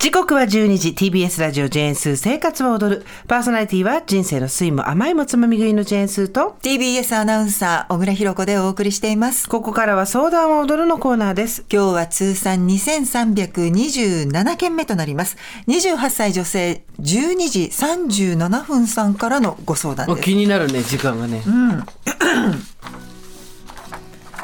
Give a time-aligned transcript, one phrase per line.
[0.00, 3.04] 時刻は12時 TBS ラジオジェーンスー生活は踊る。
[3.28, 9.46] パーソナリティは人生の酸いも甘いもつまみ食いのジェーンスーと TBS アナウンサー小倉弘子でお送りしています。
[9.46, 11.66] ここからは相談は踊るのコーナーです。
[11.70, 15.36] 今日は通算2327件目となります。
[15.68, 20.22] 28歳女性12時37分さんからのご相談です。
[20.22, 21.42] 気になるね時間がね、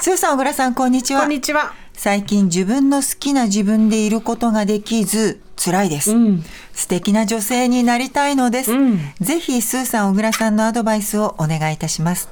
[0.01, 1.21] スーさん小倉さんこんにちは。
[1.21, 6.13] こんにちは最近自分の好きな自分でいることができず辛いです、
[6.75, 8.71] 素敵な女性になりたいのです、
[9.21, 12.29] ぜひスーさん小倉さんのアドバイスをお願いいたします。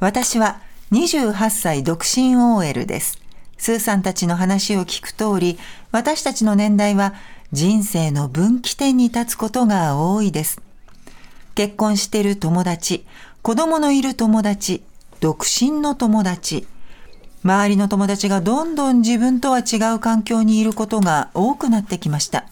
[0.00, 0.60] 私は
[0.92, 3.18] 28歳独身 OL です。
[3.56, 5.58] スーさんたちの話を聞く通り
[5.90, 7.14] 私たちの年代は
[7.50, 10.60] 人生の分岐点に立つことが多いです。
[11.54, 13.04] 結婚している友達
[13.42, 14.84] 子供のいる友達
[15.20, 16.68] 独身の友達
[17.44, 22.44] 周りの友達がどんどん自分とは違う環境にいることが多くなってきました。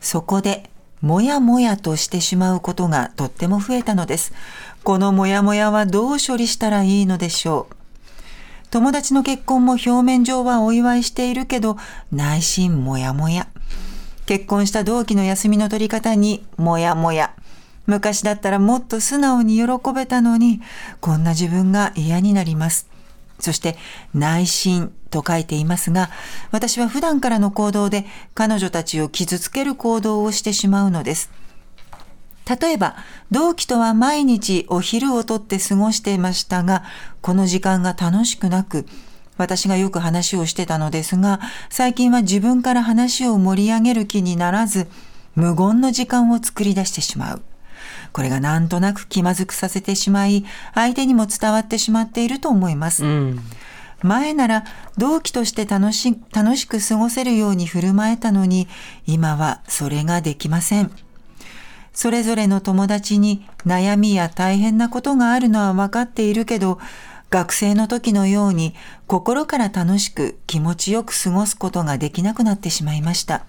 [0.00, 0.68] そこで、
[1.00, 4.32] もやもやとしてしまうことがとっても増えたのです。
[4.82, 7.74] このもやもやはどう処理したらいいのでしょう？
[8.70, 11.76] 友達の結婚も表面上はお祝いしているけど、
[12.10, 13.48] 内心もやもや。
[14.26, 17.34] 結婚した同期の休みの取り方にもやもや。
[17.86, 20.60] 昔だったらもっと素直に喜べたのに、
[21.00, 22.88] こんな自分が嫌になります。
[23.40, 23.76] そして
[24.14, 26.10] 内心と書いていますが、
[26.50, 31.30] 私は普段からの行動で彼女たちを傷つける行動をしてしまうのです。
[32.46, 32.96] 例えば、
[33.30, 36.84] 同期とは毎日お昼をとって過ごしていましたが、
[37.22, 38.86] この時間が楽しくなく、
[39.36, 41.40] 私がよく話をしてたのですが、
[41.70, 44.88] 最近は自分から話を盛り上げる気にならず、
[45.34, 47.42] 無言の時間を作り出してしまう。
[48.14, 53.02] これがなんとなく気まずくさせてしまい、相手にも伝わってしまっていると思います。
[54.02, 54.64] 前なら
[54.96, 58.68] 同期として楽し楽しく過ごせるように振る舞えたのに、
[59.04, 60.92] 今はそれができません。
[61.92, 66.78] それぞれの友達に悩みや大変なことがあるのは分かっているけど、
[67.30, 68.76] 学生の時のように
[69.08, 73.44] 心から楽しく気持ちよく過ごすことができなくなってしまいました。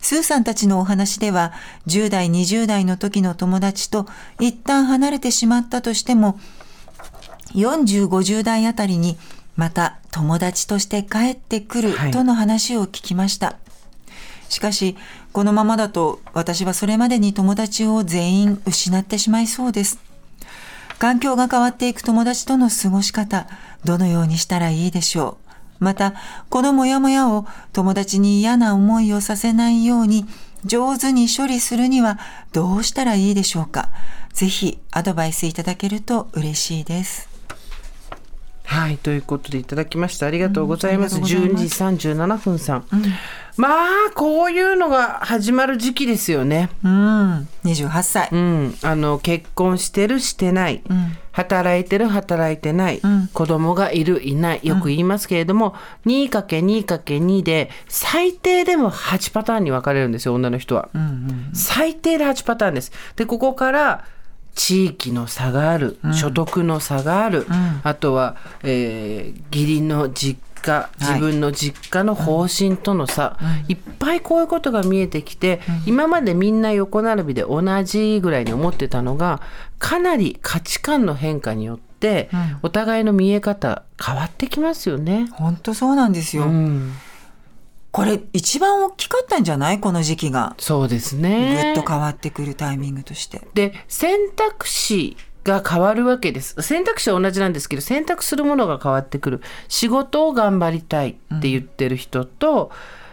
[0.00, 1.52] スーさんたちのお話では、
[1.86, 4.06] 10代、20代の時の友達と
[4.40, 6.38] 一旦離れてしまったとしても、
[7.54, 9.18] 40、50代あたりに
[9.56, 13.56] また友達として帰ってくるはいとの話を聞きました。
[14.48, 14.96] しかし、
[15.32, 19.98] このままだと私はそれまでに友達を全員失ってしまいそうです。
[20.98, 23.46] 環境が変わっていく友達との過ごし方、
[23.84, 25.47] どのようにしたらいいでしょう。
[25.78, 26.14] また、
[26.48, 30.26] このモヤモヤを友達に嫌な思いをさせないように
[30.64, 32.18] 上手に処理するには
[32.52, 33.90] どうしたらいいでしょうか。
[34.32, 37.37] ぜひアドバイスいただけると嬉しいです。
[38.68, 40.26] はいということでいただきました。
[40.26, 42.84] ありがとうございます、うんありがとう12ござい時37分さん、
[43.56, 46.68] まあこういうのが始まる時期ですよね。
[46.84, 48.28] うん、28歳。
[48.30, 50.82] うん、あの結婚してるしてない、
[51.32, 53.00] 働いてる働いてない、
[53.32, 54.60] 子供がいるいない。
[54.62, 55.74] よく言いますけれども、
[56.04, 60.90] 2×2×2 で最低でも8パターンに分かれるんですよ女の人は、
[61.54, 62.92] 最低で8パターンです。
[63.16, 64.04] でここから
[64.58, 67.46] 地域の差がある、所得の差がある、
[67.84, 79.40] あとは、えー義理の実家自分の実家の方針との差、いっぱいこういうことが見えてきて、今までみんな横並びで同じぐらいに思ってたのが
[79.78, 82.28] かなり価値観の変化によって、
[82.62, 85.28] お互いの見え方変わってきますよね。
[85.32, 86.44] 本当そうなんですよ。
[87.88, 89.80] うん、これ一番大きかったんじゃない？
[89.80, 90.54] この時期が。
[90.58, 91.72] そうですぐね。
[91.72, 93.46] っと変わってくるタイミングとして。
[93.54, 102.70] で選択肢が変わるわけです選択肢は同じなんですけど選択するものが変わってくる仕事を頑張りたいって言ってる人と,、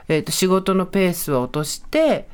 [0.10, 2.28] えーと仕事のペースを落として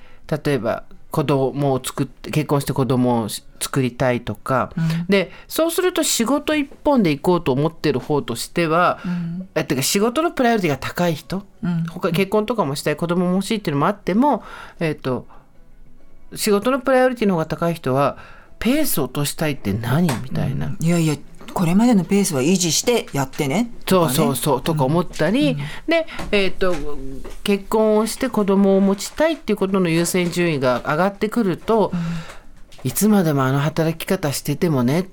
[0.45, 3.27] 例えば子供を作って結婚して子供を
[3.59, 4.71] 作りたいとか、
[5.09, 8.99] でそうすると仕事一本で行こうと思ってる方としては、
[9.53, 11.43] えてか仕事のプライオリティが高い人、
[11.89, 14.43] 他結婚とかもしたい子供も欲しいっていうのもあっても、
[14.79, 15.27] えっと
[16.33, 18.17] 仕事のプライオリティの方が高い人は
[18.59, 20.77] ペースを落としたいって何みたいな。
[20.79, 21.17] いやいや、
[21.51, 23.71] これまでのペースは維持してやってね。
[23.87, 25.57] そうそうそうとか思ったり、
[25.87, 26.73] で、えー、と
[27.43, 31.91] 結婚をして子供を持ちたいっていうことの優先順位が上がってくると、
[32.83, 35.09] いつまでもあの働き方しててもね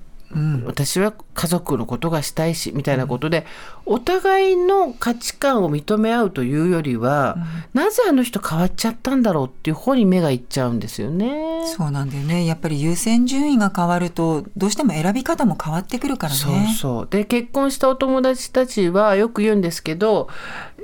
[0.65, 3.45] 私は家族のことがしたいしみたいなことで、
[3.85, 7.37] お互いの価値観を認め合うというよりは、
[7.73, 11.63] なぜあの人変わっちゃったんだろうっていう方に目がいっちゃうんですよね。
[11.65, 12.45] そうなんだよね。
[12.45, 16.39] やっぱり優先順位が変わるとどうしても選び方も変わってくるからね。
[16.39, 17.07] そうそう。
[17.09, 20.29] で結婚したお友達たちはよく言うんですけど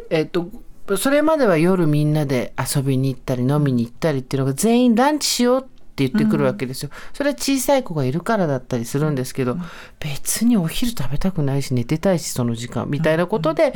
[0.09, 0.49] えっと
[0.97, 9.57] それまでは夜みんなで遊びに行ったり飲みに行ったりっていうのが全員ランチしようって言ってくるわけですよ、それは小さい子がいるからだったりするんですけど、
[9.99, 13.73] 別にお昼食べたくないし寝てたいしその時間みたいなことで、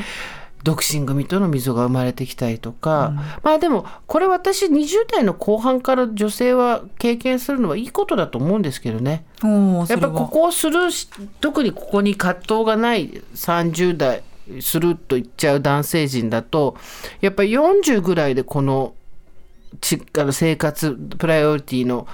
[0.63, 3.13] 独身組との溝が生まれてきたりとか、
[3.43, 9.23] まあでもこれ私20代の後半から女性は経験するのはいいことだと思うんですけどね。
[9.41, 11.07] やっぱここをするし
[11.39, 14.23] 特にここに葛藤がない30代
[14.59, 16.75] すると言っちゃう男性陣だと
[17.21, 18.95] やっぱり40ぐらいでこの
[19.81, 22.07] ちあの生活プライオリティの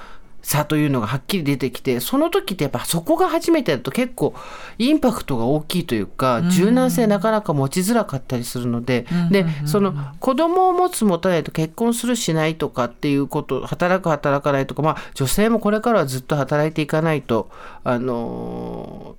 [0.46, 4.36] 差というのがはっきり出てきてその時ってやっぱそこが初めてだと結構
[4.78, 17.50] インパクトが大きいというか柔軟性なかなか持ちづらかったりするのででその子供を持つ持たないと結婚するしないとかっていうこと働く働かないとかまあ女性もこれからはずっと働いていかないと
[17.84, 19.16] あの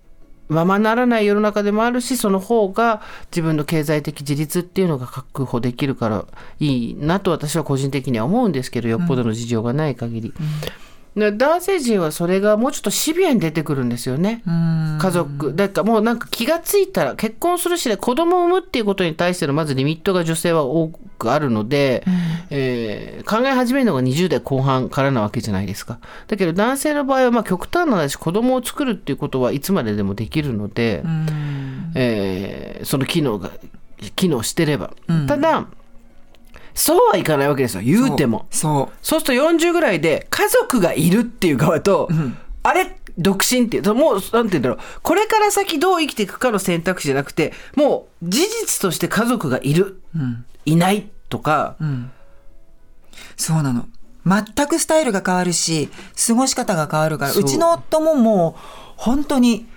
[0.48, 6.24] ままならない世の中でもあるしその方が自分の経済的自立っていうのが確保できるから
[6.60, 10.34] いいなと私は個人的には思うんですけどよっぽどの事情がない限り。
[11.16, 14.42] で男性陣はそれがもうちょっとシビアに出てくるんですよね。
[15.00, 15.54] 家族。
[15.54, 22.04] だからもうなんか気がついたら結婚するしで子供を産むっていうことに対してのまずリミットが女性は多くあるので、
[22.50, 25.98] えー考え始めるのが20代後半からなわけじゃないですか。
[26.28, 31.02] だけど男性の場合はまあ極端な話子供を作るっていうことはいつまででもできるので、
[31.94, 33.50] えーその機能が
[34.14, 34.92] 機能してれば。
[35.26, 35.66] ただ
[36.74, 37.82] そうはいかないわけですよ。
[37.82, 38.46] 言うても。
[38.50, 38.96] そう。
[39.00, 39.20] そう。
[39.20, 42.06] すると40ぐらいで家族がいるっていう側と、
[42.66, 42.96] あれ？
[43.18, 44.78] 独身っていう、もう、なんて言うんだろう。
[45.02, 50.02] これから先どう生きていくかの選択肢じゃなくて、もう事実として家族がいる、
[50.64, 51.76] いないとか、
[53.36, 53.86] そうなの。
[54.26, 55.88] 全くスタイルが変わるし
[56.26, 58.60] 過ごし方が変わるからうちの夫ももう
[58.96, 59.68] 本当に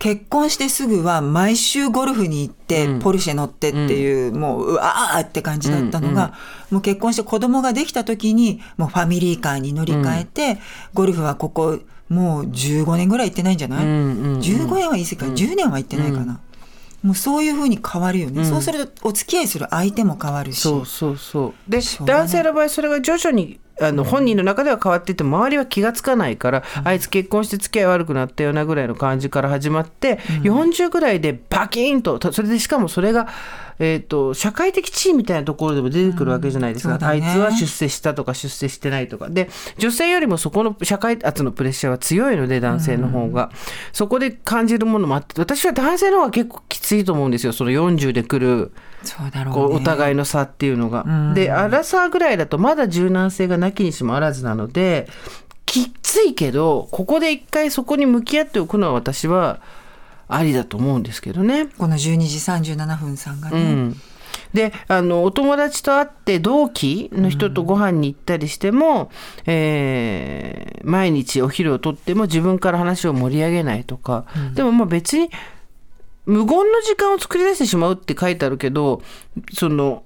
[0.00, 6.32] 結婚してすぐは毎週ゴルフに行って、ポルシェ乗ってっていう、もううわーって感じだったのが、
[6.70, 10.58] もう結婚して子供ができた時にもうファミリーカーに乗り換えて、
[10.94, 16.40] ゴルフはここもう15年ぐらい行ってないんじゃない、んうんうん ?15 年は言い過ぎか、10年は行ってないかな。
[17.02, 20.60] もうそういうふうに変わるよね、そうするとお付き合いする相手も変わるし。
[20.60, 21.70] そうそうそう。
[21.70, 33.28] で、男性の場合、それが徐々に、あの本人の中では変わってて周りは気がつかないから、あいつ結婚して付き合い悪くなったようなぐらいの感じから始まって、40ぐらいでバキーンとたそれでしかもそれが、
[33.82, 37.26] えー、と社会的地位みたいなところでも出てくるわけじゃないですか、そうだね。
[37.26, 39.30] あいつは出世したとか出世してないとか。
[39.30, 39.48] で
[39.78, 43.50] 女性よりもそこの社会圧のプレッシャーは強いので男性の方が、
[43.92, 47.54] そこで感じるものもあって私は男性の方が結構きついと思うんですよ。
[47.54, 48.72] その40で来る。
[49.02, 49.76] そうだろうね。
[49.76, 51.32] お互いの差っていうのが。
[51.34, 55.08] でアラサーぐらいだとまだ柔軟性がなきにしもあらずなので
[55.64, 59.60] きついけどここで一回そこに向き合っておくのは私は
[60.30, 61.66] ありだと思うんですけどね。
[61.78, 64.00] この12時37分さんがね、うん。
[64.52, 69.10] であのお友達と会って同期の人とご飯に行ったりしても、
[69.46, 75.30] えー毎日お昼をとっても自分から話を盛り上げないとか、でもまあ別に
[76.24, 79.02] 無言の時間を作り出してしまうって書いてあるけど
[79.52, 80.04] その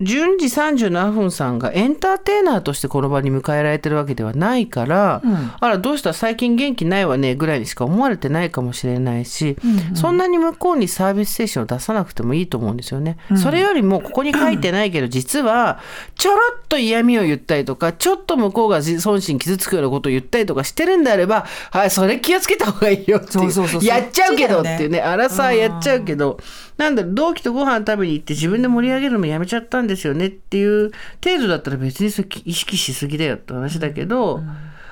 [0.00, 5.22] 12時37分さんがエンターテイナーとしてこの場に迎えられてるわけではないから、
[5.58, 9.56] あらどうした最近元気ないわねぐらいにしか思われてないかもしれないし、
[9.94, 13.18] そんなに向こうにサービス精神を出さなくてもいいと思うんですよね。
[13.36, 15.80] それよりもここに書いてないけど実は
[16.14, 23.84] ちょろっと嫌味を言ったりとかちょっと向こうが損心傷つくようなことを言ったりとかしてるんであればはいそれ気をつけた方がいいよっていう。
[23.84, 26.38] やっちゃうけどっていうね荒さやっちゃうけど、
[26.78, 30.92] なんだろう同期とご飯食べに行って自分で盛り上げるのやめちゃったんですよねっていう
[31.22, 34.40] 程度だったら別にそれ意識しすぎだよって話だけど、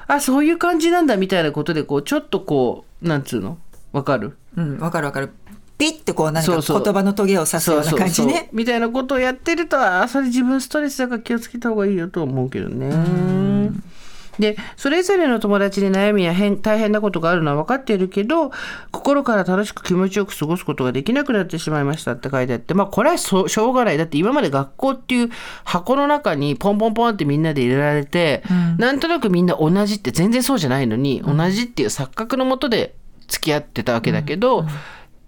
[0.06, 3.58] あそういう感じなんだみたいなことでこうちょっとこうなんつうの？
[3.92, 4.36] わかる？
[4.56, 5.30] うん、わかるわかる。
[5.78, 6.62] ピッてこう何か言
[6.94, 8.48] 葉のトゲを刺すような感じね。
[8.52, 12.90] みたいなことをやってるとあそれ自分ストレスだから気をつけた方がいいよと思うけどね。
[14.38, 18.50] でそれぞれの友達に悩みや変大変なことがあるのは分かっているけど
[18.90, 23.98] 心から楽しく気持ちよく過ごすことができなくなってしまいましたって書いてあってまあこれはそしょうがない。
[23.98, 25.30] だって今まで学校っていう
[25.64, 28.42] 箱の中にポンポンポンってみんなで入れられて、
[28.78, 32.94] なんとなくみんな同じって全然そうじゃないのに、同じっていう錯覚のもとで
[33.28, 34.66] 付き合ってたわけだけど、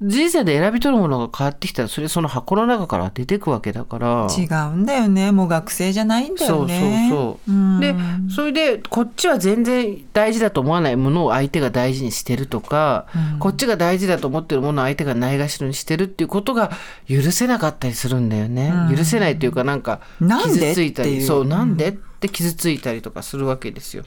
[0.00, 4.28] 人生で選び取るものが変わってきたらそれその箱の中から出てくわけだから。
[4.30, 7.08] 違うんだよねもう学生じゃないんだよね。
[7.10, 7.94] そうそうそう、で
[8.32, 13.06] それでこっちは全然大事だと思わないものを相手が大事にしてるとか、
[13.40, 16.70] こっちが大事だと思ってるものを相手がないがしろにしてるっていうことが
[17.08, 20.00] 許せなかったりするんだよね、許せないというかなんか
[20.44, 21.88] 傷ついたりそうなんで？
[21.88, 24.04] って傷ついたりとかするわけですよ。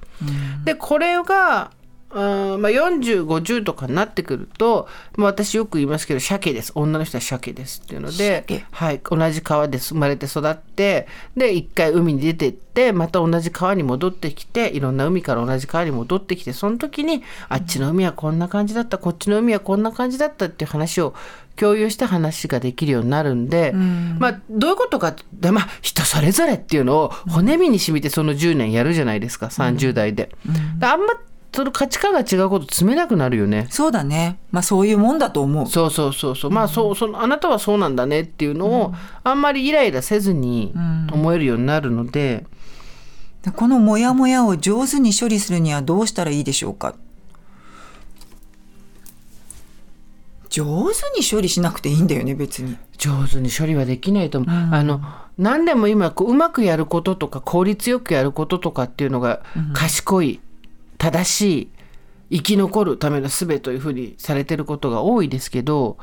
[0.63, 1.71] でこれが
[2.13, 6.71] うんまあ、4050とかになってくると、まあ、私よく言いますけど鮭です。
[6.75, 21.13] 女の人は鮭ですっていうので鮭、はい、同じ川で生まれて育ってで一回海に出てってまた同じ川に戻ってきていろんな海から同じ川に戻ってきてその時にあっちの海はこんな感じだったこっちの海はこんな感じだったっていう話を
[21.55, 30.31] 共有して話ができるようになるんで、まあどういうことかでまあ人それぞれっていうのを骨身に染みてその10年やるじゃないですか30代で。
[30.79, 31.07] であんま
[31.53, 33.67] その価値観が違うこと詰めなくなるよね。
[33.69, 34.39] そうだね。
[34.51, 35.67] まあそういうもんだと思う。
[35.67, 36.51] そうそうそうそう。
[36.51, 38.93] まあそうそのあなたはそうなんだねっていうのを、
[39.23, 40.73] あんまりイライラせずに
[41.11, 42.45] 思えるようになるので、
[43.41, 46.95] でこのモヤモヤを上手に処理するにはどうしたらいいでしょうか？
[50.49, 52.77] 上手に処理しなくていいんだよね別に。
[52.97, 54.49] 上手に処理はできないと思う。
[54.73, 55.01] あの
[55.37, 59.41] 何でも今こううまくやることとか効率よくやることとかっていうのが
[59.73, 60.39] 賢い、
[61.01, 61.61] 正し
[62.29, 65.97] い生き残るための術というふうにされてることが多いですけど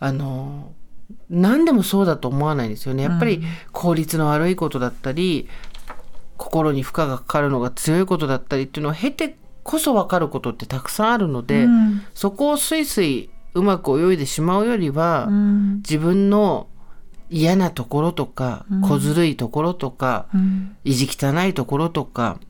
[0.00, 0.72] あの
[1.30, 3.04] 何でもそうだと思わないですよね。
[3.04, 5.48] やっぱり効率の悪いことだったり
[6.36, 11.68] 心に負荷がかかるのが強いことだったりっていうのを経てこそ分かることってたくさんあるので、
[12.14, 15.28] そこをスイスイうまく泳いでしまうよりは、
[15.76, 16.66] 自分の
[17.30, 20.26] 嫌なところとか、小ずるいところとか、
[20.82, 22.40] 意地汚いところとか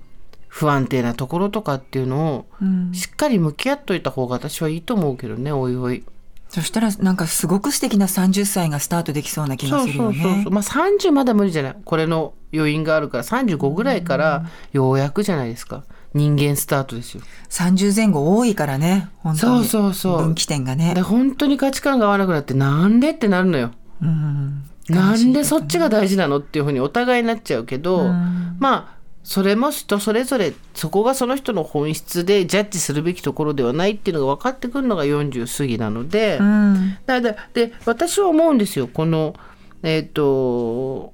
[0.55, 2.47] 不安定なところとかっていうのを、
[2.93, 6.05] しっかり向き合っといた方が私はいいと思うけどねおいおい。
[6.51, 10.53] そしたらなんかすごく素敵な30歳がスタートできそうな気がするよそうそうねそう。
[10.53, 11.77] まあ30まだ無理じゃない。
[11.83, 15.85] これの余韻があるから35ぐらいからようやくじゃないですか。
[16.13, 17.23] 人間スタートですよ。
[17.49, 19.65] 30前後多いからね本当に。
[19.65, 20.19] そうそうそう。
[20.19, 20.93] 分岐点がね。
[20.95, 23.71] で本当に価値観が合わなくなってなんでってなるのよ。
[24.03, 24.65] うん。
[24.91, 28.13] なんでそっちが大事なのっていうふうにお互いになっちゃうけど、
[28.59, 36.99] まあそれも人それぞれそこがその人の本質でジャッジするべきところではないっていうのが分かってくるのが40過ぎなので、うん。
[37.07, 38.89] だで私は思うんですよ。
[38.89, 39.35] この
[39.83, 41.13] えっ、と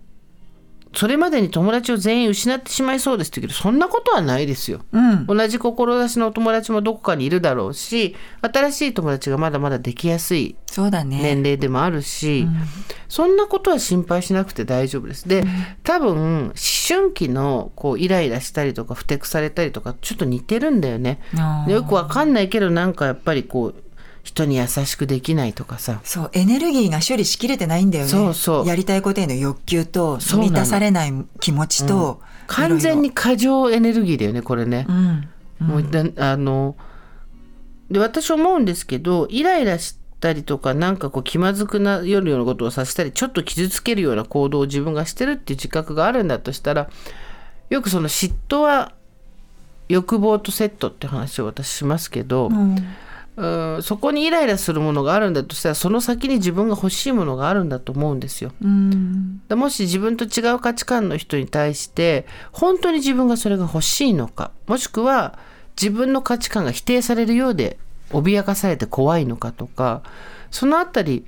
[0.95, 4.81] それまでに友達を全員失ってしまいそうですけどそんなことはないですよ。
[4.93, 5.27] うん。
[5.27, 11.21] 同じ志のお友達もどこかにいるだろうし新しい友達がまだまだできやすいそうだね。
[11.21, 12.47] 年齢でもあるし、
[13.09, 15.29] そんなことは心配しなくて大丈夫です。
[15.29, 15.45] で、
[15.83, 16.53] 多分思
[16.87, 21.19] 春期のこうイライラしたりとかふてくされたりとかちょっと似てるんだよね。
[21.67, 23.83] よくわかんないけどなんかやっぱりこう
[24.23, 26.01] 人に優しくできないとかさ。
[26.05, 28.11] そうエネルギーが処理しきれてないんだよね。
[28.13, 28.67] そうそう。
[28.69, 34.87] やりたいことへの欲求と満たされない気持ちと、完全に過剰エネルギーだよねこれね。
[34.89, 35.29] うん。
[35.59, 36.77] もうだあの
[37.91, 46.91] で私思うんですけどイライラしたりとかなんかこう気まずくなるようなことをさせたりちょっと傷つけるような行動を自分がしてるっていう自覚があるんだとしたら
[47.71, 48.93] よくその嫉妬は
[49.89, 52.77] 欲望とセットって話を私しますけど、うん
[53.83, 58.51] そこにイライラするものがあるんだとしたらその先に自分が欲しいものがあるんだと思うんですよ。
[58.61, 65.39] うんでもし自分と違う価値観の人に対して本当に自分がそれが欲しいのかもしくは
[65.81, 67.79] 自分の価値観が否定されるようで
[68.11, 70.03] 脅かされて怖いのかとか
[70.51, 71.27] そのあたり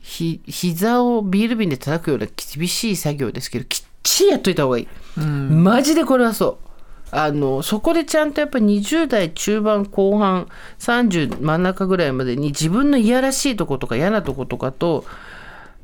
[0.00, 4.88] ひ膝をビール瓶で叩くような厳しい作業ですけどきっちりやっといた方がいい、
[5.20, 6.72] マジでこれはそう。
[7.14, 10.48] あのそこでちゃんとやっぱり20代中盤後半
[10.78, 15.04] 30真ん中ぐらいまでに自分のいやらしいとことか嫌なとことかと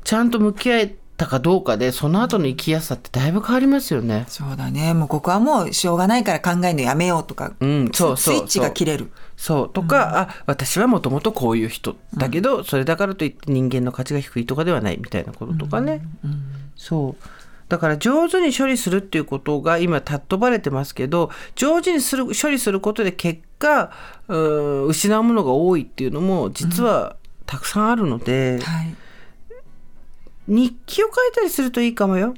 [0.03, 4.23] ちゃんと向き合えたかどうかでその後の生きやすさってだいぶ変わりますよね。
[4.29, 4.93] そうだね。
[4.93, 9.11] もうここはもうしょうがないから考えるのやめようとか、うん、そうそうスイッチが切れる。
[9.35, 9.69] そう。
[9.69, 16.01] とか、あ私はもともとこういう人だけど、それだからといって人間の価値が低いとかではないみたいなこととかね、
[16.77, 17.23] そう。
[17.67, 23.91] だから上手に処理するっていうことが今尊ばれてますけど上手にする処理することで結果
[24.27, 28.95] うー失うものが多いっていうのも実はたくさんあるので、はい
[30.49, 32.33] 日記を書いたりするといいかもよ。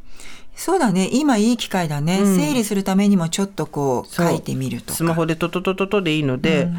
[0.56, 1.10] そうだね。
[1.12, 4.94] 今いい機会だね、整理するためにもちょっとこう書いてみるとか。
[4.94, 6.70] スマホでトトトトトでいいので、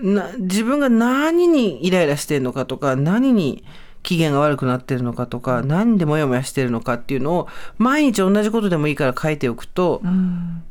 [0.00, 3.64] な自分が何にイライラしてるのかとか何に
[4.02, 10.02] 機嫌が悪くなってるのかとか、何でモヤモヤしてるのかっていうのを毎日同じことでもいいから書いておくと、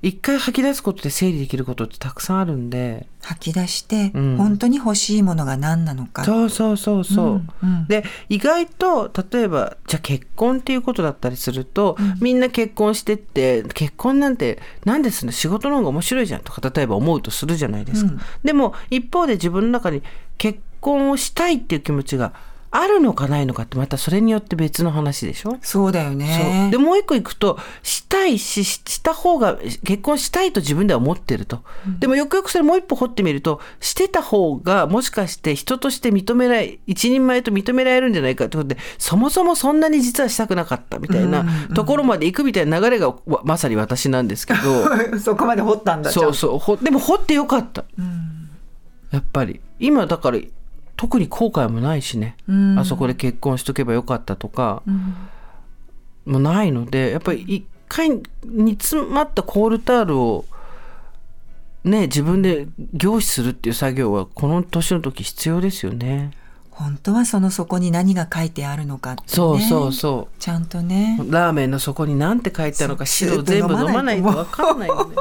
[0.02, 3.08] 一回吐き出すことで整理できることってたくさんあるんで。
[3.22, 6.24] 吐き出して、ん本当に欲しいものが何なのか。
[6.24, 7.26] そうそうそうそう。
[7.26, 18.14] うんうんで意外と例えばじゃあ結婚っていうことだったりすると、みんな結婚してって結婚なんて何ですね仕事の方が面白いじゃんとか例えば思うとするじゃないですか。
[18.44, 20.02] でも一方で自分の中に
[20.38, 22.34] 結婚をしたいっていう気持ちが
[22.80, 25.58] あるのかないのかってまたそれによって別の話でしょ？
[25.62, 26.70] そうだよね。
[26.72, 26.78] で。
[26.78, 31.64] もう一個いくとしたいししした方が結婚したいと自分では思ってると、
[32.00, 44.60] でもよくよくそれもう一歩掘ってみるとしてた方がもしかして人として認められ一人前と認められるんじゃないかってことでそもそもそんなに実はしたくなかったみたいなところまで行くみたいな流れがわまさに私なんですけど。
[45.20, 46.12] そこまで掘ったんだ。
[46.12, 46.60] そうそう。
[46.60, 47.86] ほでも掘ってよかった、
[49.12, 49.62] やっぱり。
[49.80, 50.40] 今だから
[50.98, 52.36] 特に後悔もないしね、
[52.78, 54.82] あそこで結婚しとけばよかったとか、
[56.26, 58.10] もないのでやっぱり一回
[58.44, 60.46] 煮詰まったコールタールを
[61.84, 66.32] ね自分で凝視するっていう作業はこの年の時必要ですよね。
[66.72, 69.28] 本当はその底に何が書いてあるのかって、ね。
[69.28, 71.20] そうそうそうちゃんとね。
[71.30, 75.16] ラーメンの底に何て書いてあるのか白全部飲まないと分かんないよね。